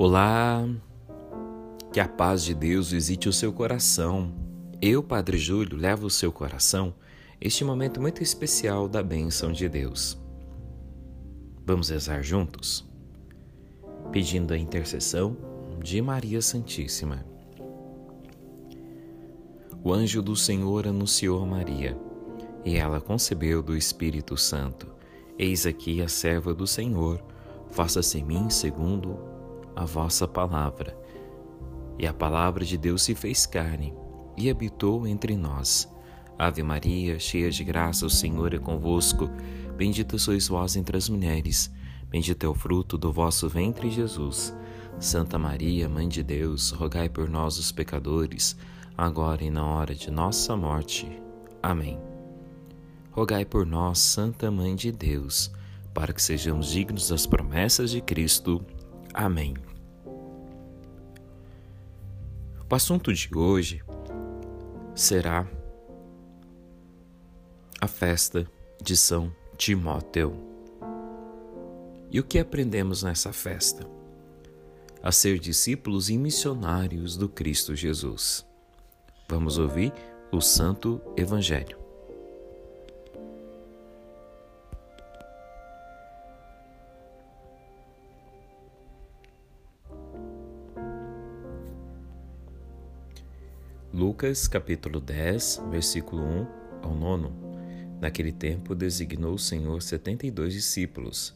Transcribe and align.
Olá, 0.00 0.64
que 1.92 1.98
a 1.98 2.06
paz 2.06 2.44
de 2.44 2.54
Deus 2.54 2.92
visite 2.92 3.28
o 3.28 3.32
seu 3.32 3.52
coração. 3.52 4.32
Eu, 4.80 5.02
Padre 5.02 5.36
Júlio, 5.36 5.76
levo 5.76 6.06
o 6.06 6.10
seu 6.10 6.30
coração 6.30 6.94
este 7.40 7.64
momento 7.64 8.00
muito 8.00 8.22
especial 8.22 8.88
da 8.88 9.02
bênção 9.02 9.50
de 9.50 9.68
Deus. 9.68 10.16
Vamos 11.66 11.88
rezar 11.88 12.22
juntos? 12.22 12.88
Pedindo 14.12 14.54
a 14.54 14.56
intercessão 14.56 15.36
de 15.82 16.00
Maria 16.00 16.40
Santíssima. 16.40 17.26
O 19.82 19.92
anjo 19.92 20.22
do 20.22 20.36
Senhor 20.36 20.86
anunciou 20.86 21.42
a 21.42 21.46
Maria, 21.46 21.98
e 22.64 22.76
ela 22.76 23.00
concebeu 23.00 23.64
do 23.64 23.76
Espírito 23.76 24.36
Santo. 24.36 24.86
Eis 25.36 25.66
aqui 25.66 26.00
a 26.00 26.06
serva 26.06 26.54
do 26.54 26.68
Senhor, 26.68 27.20
faça-se 27.72 28.18
em 28.18 28.24
mim 28.24 28.48
segundo 28.48 29.37
a 29.78 29.84
vossa 29.84 30.26
palavra. 30.26 30.98
E 31.96 32.04
a 32.04 32.12
palavra 32.12 32.64
de 32.64 32.76
Deus 32.76 33.02
se 33.02 33.14
fez 33.14 33.46
carne 33.46 33.94
e 34.36 34.50
habitou 34.50 35.06
entre 35.06 35.36
nós. 35.36 35.88
Ave 36.36 36.64
Maria, 36.64 37.16
cheia 37.20 37.48
de 37.48 37.62
graça, 37.62 38.04
o 38.04 38.10
Senhor 38.10 38.52
é 38.52 38.58
convosco. 38.58 39.30
Bendita 39.76 40.18
sois 40.18 40.48
vós 40.48 40.74
entre 40.74 40.96
as 40.96 41.08
mulheres, 41.08 41.72
bendito 42.10 42.44
é 42.44 42.48
o 42.48 42.54
fruto 42.54 42.98
do 42.98 43.12
vosso 43.12 43.48
ventre, 43.48 43.88
Jesus. 43.88 44.52
Santa 44.98 45.38
Maria, 45.38 45.88
Mãe 45.88 46.08
de 46.08 46.24
Deus, 46.24 46.72
rogai 46.72 47.08
por 47.08 47.30
nós, 47.30 47.56
os 47.56 47.70
pecadores, 47.70 48.56
agora 48.96 49.44
e 49.44 49.50
na 49.50 49.64
hora 49.64 49.94
de 49.94 50.10
nossa 50.10 50.56
morte. 50.56 51.08
Amém. 51.62 52.00
Rogai 53.12 53.44
por 53.44 53.64
nós, 53.64 54.00
Santa 54.00 54.50
Mãe 54.50 54.74
de 54.74 54.90
Deus, 54.90 55.52
para 55.94 56.12
que 56.12 56.20
sejamos 56.20 56.68
dignos 56.68 57.10
das 57.10 57.26
promessas 57.26 57.92
de 57.92 58.00
Cristo. 58.00 58.60
Amém. 59.20 59.56
O 62.70 62.72
assunto 62.72 63.12
de 63.12 63.28
hoje 63.36 63.82
será 64.94 65.44
a 67.80 67.88
festa 67.88 68.48
de 68.80 68.96
São 68.96 69.34
Timóteo. 69.56 70.36
E 72.12 72.20
o 72.20 72.22
que 72.22 72.38
aprendemos 72.38 73.02
nessa 73.02 73.32
festa? 73.32 73.84
A 75.02 75.10
ser 75.10 75.40
discípulos 75.40 76.08
e 76.10 76.16
missionários 76.16 77.16
do 77.16 77.28
Cristo 77.28 77.74
Jesus. 77.74 78.46
Vamos 79.28 79.58
ouvir 79.58 79.92
o 80.30 80.40
Santo 80.40 81.00
Evangelho. 81.16 81.87
Lucas 93.98 94.46
capítulo 94.46 95.00
10, 95.00 95.64
versículo 95.72 96.22
1 96.22 96.46
ao 96.82 96.94
9. 96.94 97.30
Naquele 98.00 98.30
tempo 98.30 98.72
designou 98.72 99.34
o 99.34 99.38
Senhor 99.40 99.82
setenta 99.82 100.24
e 100.24 100.30
dois 100.30 100.52
discípulos, 100.52 101.34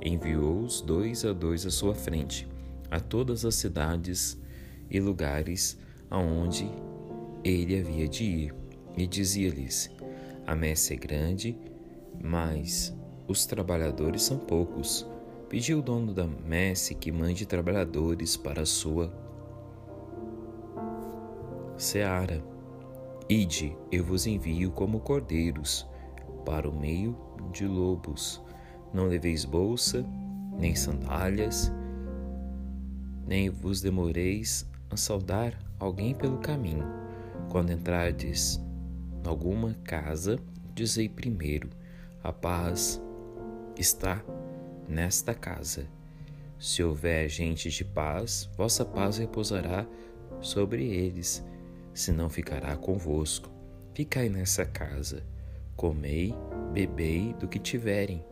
enviou-os 0.00 0.80
dois 0.80 1.24
a 1.24 1.32
dois 1.32 1.66
à 1.66 1.72
sua 1.72 1.92
frente, 1.92 2.46
a 2.88 3.00
todas 3.00 3.44
as 3.44 3.56
cidades 3.56 4.40
e 4.88 5.00
lugares 5.00 5.76
aonde 6.08 6.70
ele 7.42 7.80
havia 7.80 8.06
de 8.06 8.22
ir, 8.22 8.54
e 8.96 9.08
dizia-lhes: 9.08 9.90
A 10.46 10.54
messe 10.54 10.94
é 10.94 10.96
grande, 10.96 11.58
mas 12.22 12.96
os 13.26 13.44
trabalhadores 13.44 14.22
são 14.22 14.38
poucos. 14.38 15.04
Pediu 15.48 15.80
o 15.80 15.82
dono 15.82 16.14
da 16.14 16.28
messe 16.28 16.94
que 16.94 17.10
mande 17.10 17.44
trabalhadores 17.44 18.36
para 18.36 18.62
a 18.62 18.66
sua 18.66 19.23
seara. 21.76 22.42
Ide, 23.28 23.76
eu 23.90 24.04
vos 24.04 24.26
envio 24.26 24.70
como 24.70 25.00
cordeiros 25.00 25.88
para 26.44 26.68
o 26.68 26.78
meio 26.78 27.16
de 27.52 27.66
lobos. 27.66 28.42
Não 28.92 29.06
leveis 29.06 29.44
bolsa, 29.44 30.04
nem 30.58 30.74
sandálias, 30.74 31.72
nem 33.26 33.48
vos 33.48 33.80
demoreis 33.80 34.68
a 34.90 34.96
saudar 34.96 35.58
alguém 35.78 36.14
pelo 36.14 36.38
caminho. 36.38 36.84
Quando 37.50 37.72
entrardes 37.72 38.60
em 39.24 39.28
alguma 39.28 39.74
casa, 39.84 40.38
dizei 40.74 41.08
primeiro: 41.08 41.70
a 42.22 42.32
paz 42.32 43.02
está 43.78 44.22
nesta 44.88 45.34
casa. 45.34 45.86
Se 46.58 46.82
houver 46.82 47.28
gente 47.28 47.68
de 47.70 47.84
paz, 47.84 48.48
vossa 48.56 48.84
paz 48.84 49.18
repousará 49.18 49.86
sobre 50.40 50.84
eles 50.84 51.44
senão 51.94 52.28
ficará 52.28 52.76
convosco. 52.76 53.48
Ficai 53.94 54.28
nessa 54.28 54.66
casa, 54.66 55.22
comei, 55.76 56.34
bebei 56.72 57.32
do 57.34 57.46
que 57.46 57.60
tiverem, 57.60 58.24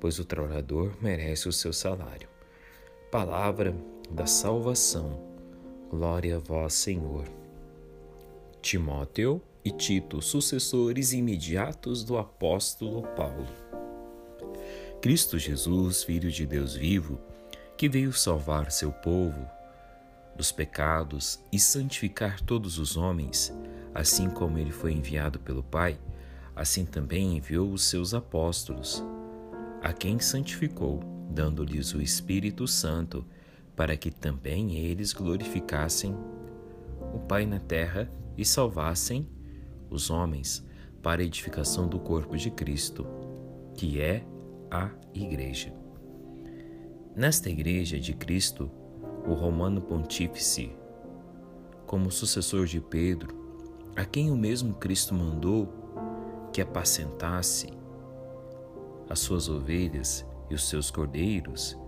pois 0.00 0.18
o 0.18 0.24
trabalhador 0.24 0.96
merece 1.00 1.46
o 1.48 1.52
seu 1.52 1.72
salário. 1.72 2.28
Palavra 3.12 3.76
da 4.10 4.26
salvação. 4.26 5.20
Glória 5.90 6.36
a 6.36 6.38
vós, 6.38 6.74
Senhor. 6.74 7.26
Timóteo 8.62 9.40
e 9.64 9.70
Tito, 9.70 10.20
sucessores 10.22 11.12
imediatos 11.12 12.02
do 12.02 12.16
apóstolo 12.16 13.02
Paulo. 13.14 13.46
Cristo 15.00 15.38
Jesus, 15.38 16.02
Filho 16.02 16.30
de 16.30 16.44
Deus 16.46 16.74
vivo, 16.74 17.20
que 17.76 17.88
veio 17.88 18.12
salvar 18.12 18.72
seu 18.72 18.90
povo, 18.90 19.48
dos 20.38 20.52
pecados 20.52 21.44
e 21.52 21.58
santificar 21.58 22.40
todos 22.40 22.78
os 22.78 22.96
homens, 22.96 23.52
assim 23.92 24.30
como 24.30 24.56
ele 24.56 24.70
foi 24.70 24.92
enviado 24.92 25.40
pelo 25.40 25.64
Pai, 25.64 25.98
assim 26.54 26.84
também 26.84 27.36
enviou 27.36 27.72
os 27.72 27.82
seus 27.82 28.14
apóstolos, 28.14 29.04
a 29.82 29.92
quem 29.92 30.20
santificou, 30.20 31.00
dando-lhes 31.28 31.92
o 31.92 32.00
Espírito 32.00 32.68
Santo, 32.68 33.26
para 33.74 33.96
que 33.96 34.12
também 34.12 34.76
eles 34.76 35.12
glorificassem 35.12 36.16
o 37.12 37.18
Pai 37.18 37.44
na 37.44 37.58
terra 37.58 38.08
e 38.36 38.44
salvassem 38.44 39.28
os 39.90 40.08
homens 40.08 40.64
para 41.02 41.20
a 41.20 41.24
edificação 41.24 41.88
do 41.88 41.98
corpo 41.98 42.36
de 42.36 42.50
Cristo, 42.50 43.04
que 43.74 44.00
é 44.00 44.24
a 44.70 44.90
Igreja. 45.12 45.72
Nesta 47.16 47.50
Igreja 47.50 47.98
de 47.98 48.12
Cristo, 48.12 48.70
o 49.28 49.34
romano 49.34 49.80
pontífice, 49.80 50.72
como 51.86 52.10
sucessor 52.10 52.66
de 52.66 52.80
Pedro, 52.80 53.36
a 53.94 54.04
quem 54.04 54.30
o 54.30 54.36
mesmo 54.36 54.74
Cristo 54.74 55.14
mandou 55.14 55.68
que 56.52 56.62
apacentasse 56.62 57.68
as 59.08 59.18
suas 59.18 59.48
ovelhas 59.48 60.26
e 60.48 60.54
os 60.54 60.68
seus 60.68 60.90
cordeiros, 60.90 61.78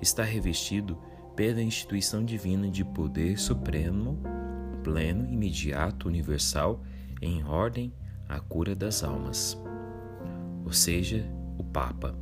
está 0.00 0.22
revestido 0.22 0.96
pela 1.34 1.60
instituição 1.60 2.24
divina 2.24 2.68
de 2.68 2.84
poder 2.84 3.38
supremo, 3.38 4.18
pleno, 4.84 5.26
imediato, 5.28 6.06
universal, 6.06 6.80
em 7.20 7.42
ordem 7.44 7.92
à 8.28 8.38
cura 8.38 8.74
das 8.74 9.02
almas. 9.02 9.60
Ou 10.64 10.72
seja, 10.72 11.24
o 11.58 11.64
Papa 11.64 12.16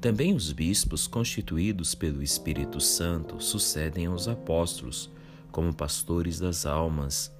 também 0.00 0.34
os 0.34 0.52
bispos 0.52 1.06
constituídos 1.06 1.94
pelo 1.94 2.22
Espírito 2.22 2.80
Santo 2.80 3.42
sucedem 3.42 4.06
aos 4.06 4.28
apóstolos 4.28 5.10
como 5.50 5.74
pastores 5.74 6.38
das 6.38 6.66
almas, 6.66 7.34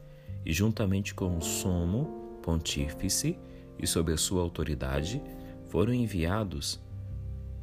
e 0.45 0.53
juntamente 0.53 1.15
com 1.15 1.37
o 1.37 1.43
Sumo 1.43 2.39
Pontífice 2.43 3.39
e 3.79 3.87
sob 3.87 4.13
a 4.13 4.17
sua 4.17 4.41
autoridade 4.41 5.21
foram 5.69 5.93
enviados 5.93 6.81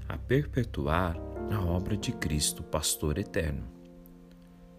a 0.08 0.18
perpetuar 0.18 1.18
a 1.50 1.62
obra 1.62 1.96
de 1.96 2.12
Cristo, 2.12 2.62
pastor 2.62 3.18
eterno. 3.18 3.64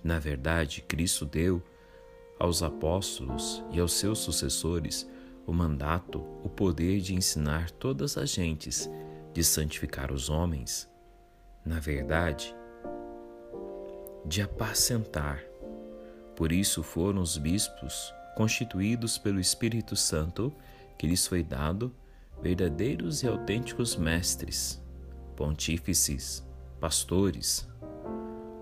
Na 0.03 0.19
verdade, 0.19 0.85
Cristo 0.87 1.25
deu 1.25 1.63
aos 2.39 2.63
apóstolos 2.63 3.65
e 3.73 3.81
aos 3.81 3.95
seus 3.95 4.19
sucessores 4.19 5.09
o 5.47 5.53
mandato, 5.53 6.23
o 6.43 6.49
poder 6.49 7.01
de 7.01 7.15
ensinar 7.15 7.71
todas 7.71 8.17
as 8.17 8.31
gentes 8.31 8.89
de 9.35 9.43
santificar 9.43 10.13
os 10.13 10.31
homens, 10.31 10.89
na 11.67 11.81
verdade, 11.81 12.55
de 14.25 14.41
apacentar. 14.41 15.43
Por 16.37 16.53
isso 16.53 16.85
foram 16.85 17.21
os 17.21 17.37
bispos 17.37 18.15
constituídos 18.37 19.19
pelo 19.19 19.41
Espírito 19.41 19.97
Santo, 19.97 20.55
que 20.97 21.07
lhes 21.07 21.27
foi 21.27 21.43
dado 21.43 21.93
verdadeiros 22.41 23.23
e 23.23 23.27
autênticos 23.27 23.97
mestres, 23.97 24.81
pontífices, 25.35 26.47
pastores. 26.81 27.69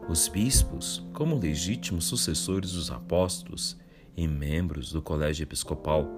Os 0.08 0.26
bispos, 0.26 1.06
como 1.12 1.38
legítimos 1.38 2.06
sucessores 2.06 2.72
dos 2.72 2.90
apóstolos 2.90 3.76
e 4.16 4.26
membros 4.26 4.90
do 4.90 5.02
colégio 5.02 5.44
episcopal, 5.44 6.08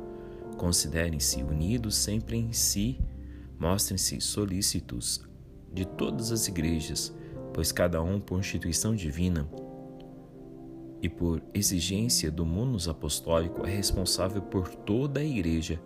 considerem-se 0.57 1.43
unidos 1.43 1.97
sempre 1.97 2.37
em 2.37 2.53
si 2.53 3.01
Mostrem-se 3.65 4.21
solícitos 4.21 5.27
de 5.73 5.85
todas 5.85 6.31
as 6.31 6.47
igrejas 6.47 7.13
pois 7.55 7.71
cada 7.71 8.03
um, 8.03 8.21
por 8.21 8.41
instituição 8.41 8.95
divina 8.97 9.49
e 11.01 11.09
por 11.09 11.41
exigência 11.55 12.31
do 12.31 12.45
munus 12.45 12.89
apostólico, 12.89 13.65
é 13.65 13.71
responsável 13.71 14.43
por 14.43 14.69
toda 14.69 15.21
a 15.21 15.25
Igreja, 15.25 15.81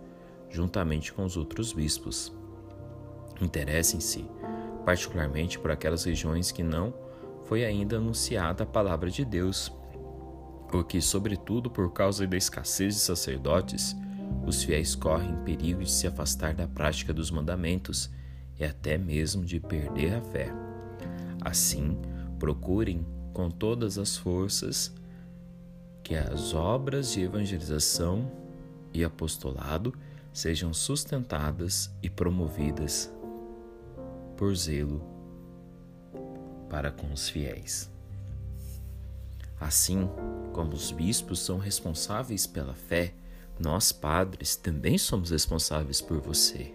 juntamente 0.49 1.13
com 1.13 1.23
os 1.23 1.37
outros 1.37 1.71
bispos. 1.71 2.33
Interessem-se 3.39 4.25
particularmente 4.83 5.59
por 5.59 5.69
aquelas 5.69 6.05
regiões 6.05 6.51
que 6.51 6.63
não 6.63 6.91
foi 7.43 7.63
ainda 7.63 7.97
anunciada 7.97 8.63
a 8.63 8.67
palavra 8.67 9.11
de 9.11 9.23
Deus, 9.23 9.71
porque, 10.71 10.99
sobretudo 11.01 11.69
por 11.69 11.91
causa 11.91 12.25
da 12.25 12.37
escassez 12.37 12.95
de 12.95 13.01
sacerdotes, 13.01 13.95
os 14.45 14.63
fiéis 14.63 14.95
correm 14.95 15.35
perigo 15.43 15.83
de 15.83 15.91
se 15.91 16.07
afastar 16.07 16.53
da 16.53 16.67
prática 16.67 17.13
dos 17.13 17.29
mandamentos 17.29 18.09
e 18.59 18.63
até 18.63 18.97
mesmo 18.97 19.45
de 19.45 19.59
perder 19.59 20.15
a 20.15 20.21
fé. 20.21 20.51
Assim, 21.41 21.97
procurem 22.37 23.05
com 23.33 23.49
todas 23.49 23.97
as 23.97 24.17
forças 24.17 24.93
que 26.03 26.15
as 26.15 26.53
obras 26.53 27.13
de 27.13 27.21
evangelização 27.21 28.31
e 28.93 29.03
apostolado 29.03 29.93
sejam 30.33 30.73
sustentadas 30.73 31.91
e 32.01 32.09
promovidas 32.09 33.13
por 34.35 34.55
zelo 34.55 35.01
para 36.69 36.91
com 36.91 37.11
os 37.11 37.29
fiéis. 37.29 37.91
Assim 39.59 40.09
como 40.53 40.73
os 40.73 40.91
bispos 40.91 41.39
são 41.39 41.57
responsáveis 41.57 42.47
pela 42.47 42.73
fé, 42.73 43.13
nós, 43.59 43.91
padres, 43.91 44.55
também 44.55 44.97
somos 44.97 45.31
responsáveis 45.31 45.99
por 45.99 46.19
você. 46.19 46.73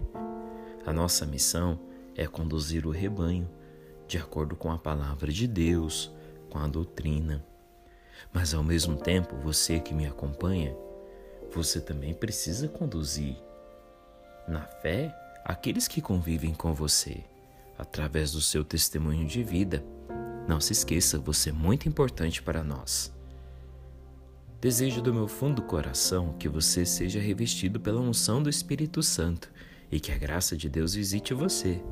A 0.84 0.92
nossa 0.92 1.24
missão 1.24 1.80
é 2.14 2.26
conduzir 2.26 2.86
o 2.86 2.90
rebanho 2.90 3.50
de 4.06 4.18
acordo 4.18 4.54
com 4.54 4.70
a 4.70 4.78
palavra 4.78 5.32
de 5.32 5.46
Deus, 5.46 6.12
com 6.50 6.58
a 6.58 6.68
doutrina. 6.68 7.44
Mas 8.32 8.52
ao 8.52 8.62
mesmo 8.62 8.96
tempo, 8.96 9.34
você 9.36 9.80
que 9.80 9.94
me 9.94 10.06
acompanha, 10.06 10.76
você 11.50 11.80
também 11.80 12.12
precisa 12.12 12.68
conduzir 12.68 13.36
na 14.46 14.60
fé 14.60 15.14
aqueles 15.44 15.88
que 15.88 16.02
convivem 16.02 16.52
com 16.52 16.74
você, 16.74 17.24
através 17.78 18.32
do 18.32 18.40
seu 18.40 18.62
testemunho 18.62 19.26
de 19.26 19.42
vida. 19.42 19.82
Não 20.46 20.60
se 20.60 20.72
esqueça, 20.72 21.18
você 21.18 21.48
é 21.48 21.52
muito 21.52 21.88
importante 21.88 22.42
para 22.42 22.62
nós. 22.62 23.12
Desejo 24.64 25.02
do 25.02 25.12
meu 25.12 25.28
fundo 25.28 25.56
do 25.56 25.62
coração 25.68 26.34
que 26.38 26.48
você 26.48 26.86
seja 26.86 27.20
revestido 27.20 27.78
pela 27.78 28.00
unção 28.00 28.42
do 28.42 28.48
Espírito 28.48 29.02
Santo 29.02 29.52
e 29.92 30.00
que 30.00 30.10
a 30.10 30.16
graça 30.16 30.56
de 30.56 30.70
Deus 30.70 30.94
visite 30.94 31.34
você. 31.34 31.82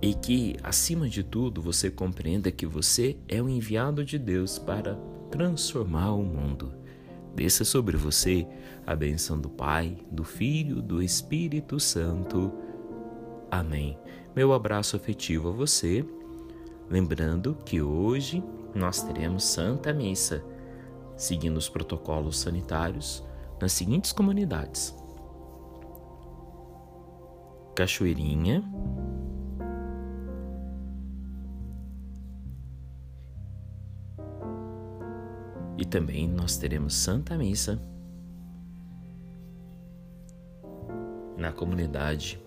E 0.00 0.14
que, 0.14 0.56
acima 0.62 1.10
de 1.10 1.22
tudo, 1.22 1.60
você 1.60 1.90
compreenda 1.90 2.50
que 2.50 2.64
você 2.64 3.18
é 3.28 3.42
o 3.42 3.50
enviado 3.50 4.02
de 4.02 4.18
Deus 4.18 4.58
para 4.58 4.94
transformar 5.30 6.14
o 6.14 6.22
mundo. 6.22 6.72
Desça 7.34 7.66
sobre 7.66 7.98
você 7.98 8.46
a 8.86 8.96
benção 8.96 9.38
do 9.38 9.50
Pai, 9.50 9.98
do 10.10 10.24
Filho, 10.24 10.80
do 10.80 11.02
Espírito 11.02 11.78
Santo. 11.78 12.50
Amém. 13.50 13.98
Meu 14.34 14.54
abraço 14.54 14.96
afetivo 14.96 15.50
a 15.50 15.52
você. 15.52 16.02
Lembrando 16.88 17.58
que 17.66 17.82
hoje 17.82 18.42
nós 18.74 19.02
teremos 19.02 19.44
Santa 19.44 19.92
Missa 19.92 20.42
seguindo 21.18 21.58
os 21.58 21.68
protocolos 21.68 22.38
sanitários 22.38 23.22
nas 23.60 23.72
seguintes 23.72 24.12
comunidades: 24.12 24.96
Cachoeirinha, 27.74 28.64
e 35.76 35.84
também 35.84 36.28
nós 36.28 36.56
teremos 36.56 36.94
Santa 36.94 37.36
Missa 37.36 37.78
na 41.36 41.52
comunidade 41.52 42.42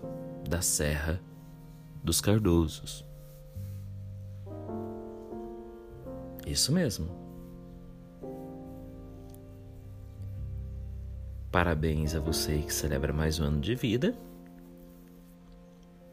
da 0.48 0.60
Serra 0.60 1.20
dos 2.04 2.20
Cardosos. 2.20 3.06
Isso 6.46 6.72
mesmo. 6.72 7.21
Parabéns 11.52 12.14
a 12.14 12.18
você 12.18 12.62
que 12.62 12.72
celebra 12.72 13.12
mais 13.12 13.38
um 13.38 13.44
ano 13.44 13.60
de 13.60 13.74
vida. 13.74 14.16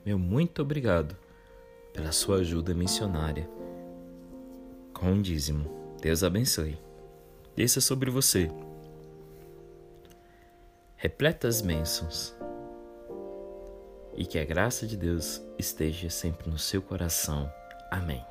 Meu 0.06 0.20
muito 0.20 0.62
obrigado 0.62 1.16
pela 1.94 2.12
sua 2.12 2.40
ajuda 2.40 2.74
missionária 2.74 3.50
com 4.94 5.14
o 5.14 5.22
dízimo. 5.22 5.96
Deus 6.02 6.26
abençoe. 6.26 6.78
Desça 7.56 7.80
sobre 7.80 8.12
você 8.12 8.52
repletas 10.98 11.62
bênçãos 11.62 12.36
e 14.18 14.26
que 14.26 14.38
a 14.38 14.44
graça 14.44 14.86
de 14.86 14.98
Deus 14.98 15.42
esteja 15.58 16.10
sempre 16.10 16.50
no 16.50 16.58
seu 16.58 16.82
coração. 16.82 17.50
Amém. 17.90 18.29